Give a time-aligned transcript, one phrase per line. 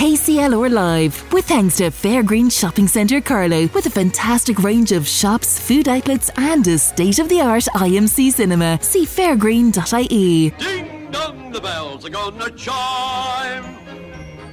[0.00, 5.60] KCLR Live with thanks to Fairgreen Shopping Centre Carlow with a fantastic range of shops,
[5.60, 8.78] food outlets, and a state of the art IMC cinema.
[8.80, 10.50] See fairgreen.ie.
[10.58, 13.76] Ding dong, the bells are gonna chime.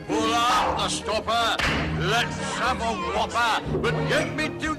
[0.10, 1.64] Pull out the stopper,
[1.98, 4.76] let's have a whopper, but get me to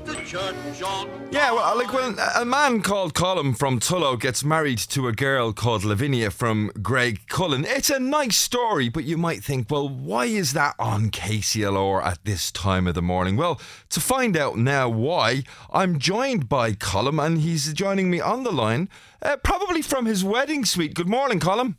[1.30, 5.54] Yeah, well, like when a man called Colm from Tullow gets married to a girl
[5.54, 10.52] called Lavinia from Graiguecullen, it's a nice story, but you might think, well, why is
[10.52, 13.36] that on KCLR at this time of the morning?
[13.38, 13.58] Well,
[13.88, 18.52] to find out now why, I'm joined by Colm, and he's joining me on the
[18.52, 18.90] line,
[19.22, 20.92] uh, probably from his wedding suite.
[20.92, 21.76] Good morning, Colm.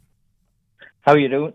[1.09, 1.53] How you doing?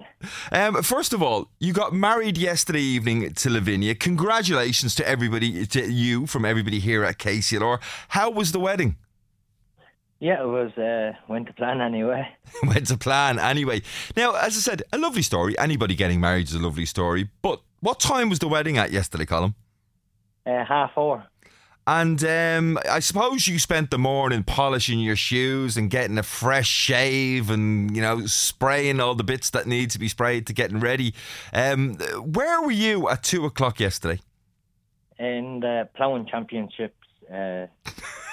[0.51, 3.95] Um, first of all, you got married yesterday evening to Lavinia.
[3.95, 7.81] Congratulations to everybody, to you from everybody here at KCLR.
[8.09, 8.97] How was the wedding?
[10.19, 12.27] Yeah, it was uh, went to plan anyway.
[12.65, 13.83] Went to plan anyway.
[14.17, 15.57] Now, as I said, a lovely story.
[15.57, 17.29] Anybody getting married is a lovely story.
[17.41, 19.55] But what time was the wedding at yesterday, Colm?
[20.45, 21.25] Uh, half four.
[21.87, 26.69] And um, I suppose you spent the morning polishing your shoes and getting a fresh
[26.69, 30.81] shave and, you know, spraying all the bits that need to be sprayed to getting
[30.81, 31.15] ready.
[31.53, 34.21] Um, where were you at two o'clock yesterday?
[35.19, 37.67] In the ploughing championships uh,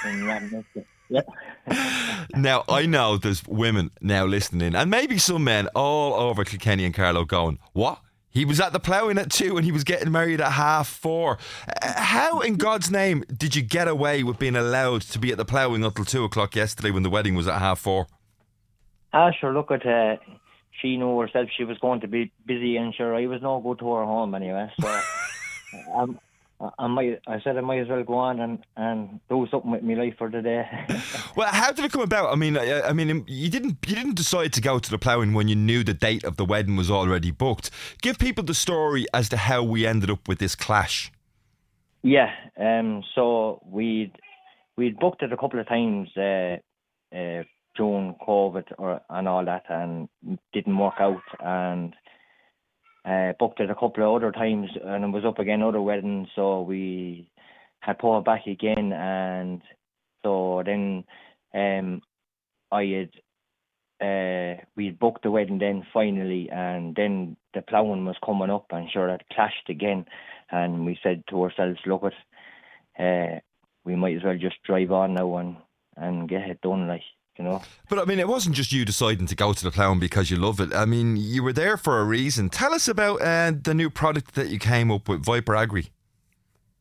[0.05, 0.66] in.
[1.11, 1.23] Yeah.
[2.33, 6.94] Now, I know there's women now listening, and maybe some men all over Kilkenny and
[6.94, 7.99] Carlow going, What?
[8.32, 11.38] He was at the ploughing at two and he was getting married at half four.
[11.82, 15.38] Uh, How, in God's name, did you get away with being allowed to be at
[15.38, 18.08] the ploughing until two o'clock yesterday when the wedding was at half four?
[19.14, 20.16] Ah, sure, look at uh,
[20.82, 23.80] she knew herself she was going to be busy and sure I was no good
[23.80, 24.72] to her home anyway.
[24.80, 25.02] So
[25.96, 26.20] um,
[26.62, 29.72] I, I might I said I might as well go on and, and do something
[29.72, 30.66] with my life for the day.
[31.36, 32.31] Well, how did it come about?
[32.31, 35.34] I mean, I, I mean, you didn't you didn't decide to go to the ploughing
[35.34, 37.72] when you knew the date of the wedding was already booked.
[38.02, 41.12] Give people the story as to how we ended up with this clash.
[42.03, 44.14] Yeah, um, so we'd
[44.75, 46.58] we'd booked it a couple of times uh,
[47.16, 47.44] uh,
[47.75, 50.09] during COVID or and all that, and
[50.52, 51.22] didn't work out.
[51.40, 51.96] And
[53.06, 56.28] uh, booked it a couple of other times, and it was up again other weddings.
[56.35, 57.29] So we
[57.79, 59.62] had it back again, and
[60.23, 61.03] so then
[61.53, 62.01] um,
[62.72, 63.09] I had
[64.01, 68.90] uh, we booked the wedding then finally, and then the ploughing was coming up, and
[68.90, 70.06] sure it clashed again,
[70.51, 72.03] and we said to ourselves, look
[73.00, 73.40] uh,
[73.84, 75.57] we might as well just drive on now and
[75.97, 77.01] and get it done, like
[77.38, 77.62] you know.
[77.90, 80.38] But I mean, it wasn't just you deciding to go to the ploughing because you
[80.38, 80.74] love it.
[80.74, 82.50] I mean, you were there for a reason.
[82.50, 85.88] Tell us about uh, the new product that you came up with, Viper Agri.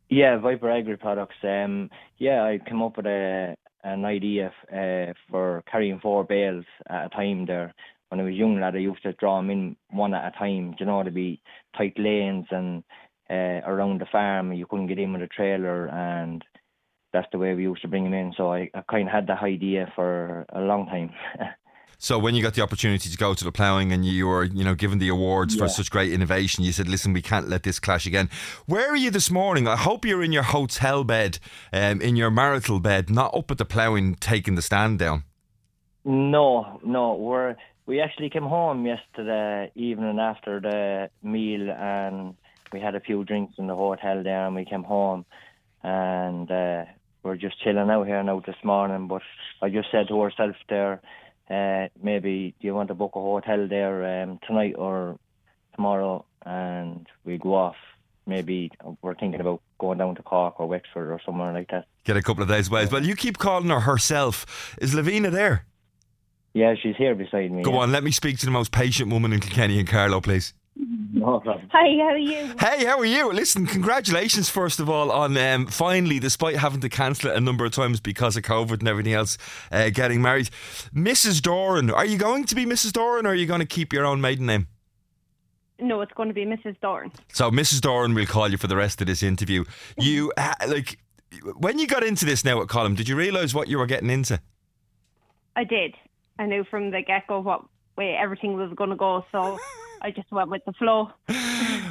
[0.08, 1.36] Yeah, Viper Agri products.
[1.44, 7.06] Um, yeah, I came up with a an idea uh, for carrying four bales at
[7.06, 7.72] a time there.
[8.08, 10.74] When I was young lad, I used to draw them in one at a time.
[10.78, 11.40] You know, to be
[11.76, 12.82] tight lanes and
[13.30, 16.44] uh, around the farm, you couldn't get in with a trailer, and
[17.12, 18.32] that's the way we used to bring them in.
[18.36, 21.12] So I, I kind of had that idea for a long time.
[22.02, 24.64] So when you got the opportunity to go to the ploughing and you were, you
[24.64, 27.78] know, given the awards for such great innovation, you said, "Listen, we can't let this
[27.78, 28.30] clash again."
[28.64, 29.68] Where are you this morning?
[29.68, 31.38] I hope you're in your hotel bed,
[31.74, 35.24] um, in your marital bed, not up at the ploughing taking the stand down.
[36.02, 42.34] No, no, we're we actually came home yesterday evening after the meal, and
[42.72, 45.26] we had a few drinks in the hotel there, and we came home,
[45.82, 46.86] and uh,
[47.22, 49.08] we're just chilling out here now this morning.
[49.08, 49.22] But
[49.62, 51.00] I just said to ourselves there,
[51.50, 55.18] uh, maybe do you want to book a hotel there um, tonight or
[55.74, 57.76] tomorrow, and we go off.
[58.26, 58.70] Maybe
[59.02, 61.86] we're thinking about going down to Cork or Wexford or somewhere like that.
[62.04, 62.86] Get a couple of days away.
[62.86, 64.76] Well, you keep calling her herself.
[64.80, 65.66] Is Lavina there?
[66.52, 67.62] Yeah, she's here beside me.
[67.62, 67.78] Go yeah.
[67.80, 70.52] on, let me speak to the most patient woman in Kilkenny and Carlow, please.
[71.12, 71.40] No.
[71.44, 72.52] Hi, how are you?
[72.58, 73.32] Hey, how are you?
[73.32, 77.64] Listen, congratulations first of all on um, finally, despite having to cancel it a number
[77.64, 79.38] of times because of COVID and everything else,
[79.70, 80.50] uh, getting married.
[80.92, 81.40] Mrs.
[81.42, 82.92] Doran, are you going to be Mrs.
[82.92, 84.66] Doran or are you going to keep your own maiden name?
[85.78, 86.74] No, it's going to be Mrs.
[86.80, 87.12] Doran.
[87.32, 87.80] So, Mrs.
[87.80, 89.64] Doran will call you for the rest of this interview.
[89.96, 90.98] You, uh, like,
[91.56, 94.10] when you got into this now at Colm, did you realise what you were getting
[94.10, 94.40] into?
[95.54, 95.94] I did.
[96.38, 97.64] I knew from the get go what
[97.96, 99.58] way everything was going to go, so
[100.02, 101.10] I just went with the flow.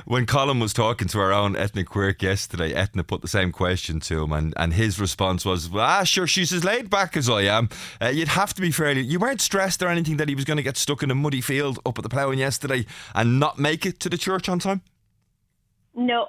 [0.05, 3.99] When Colm was talking to our own ethnic quirk yesterday, Etna put the same question
[4.01, 7.29] to him, and, and his response was, well, "Ah, sure, she's as laid back as
[7.29, 7.69] I am.
[8.01, 9.01] Uh, you'd have to be fairly.
[9.01, 11.41] You weren't stressed or anything that he was going to get stuck in a muddy
[11.41, 14.81] field up at the ploughing yesterday and not make it to the church on time."
[15.93, 16.27] No,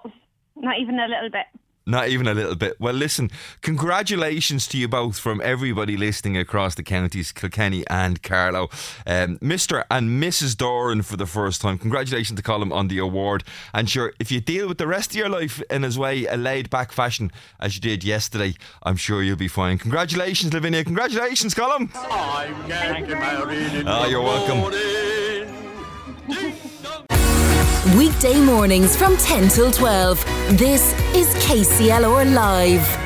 [0.57, 1.47] not even a little bit.
[1.87, 2.79] Not even a little bit.
[2.79, 3.31] Well, listen,
[3.63, 8.69] congratulations to you both from everybody listening across the counties, Kilkenny and Carlow.
[9.07, 9.85] Um, Mr.
[9.91, 10.57] and Mrs.
[10.57, 11.79] Doran for the first time.
[11.79, 13.45] Congratulations to Colm on the award.
[13.73, 16.37] And sure, if you deal with the rest of your life in as way a
[16.37, 19.79] laid back fashion as you did yesterday, I'm sure you'll be fine.
[19.79, 20.85] Congratulations, Lavinia.
[20.85, 21.91] Congratulations, Colm.
[21.95, 24.71] I'm getting married Oh, you're welcome.
[27.97, 30.25] Weekday mornings from 10 till 12.
[30.51, 33.00] This is KCLR Live.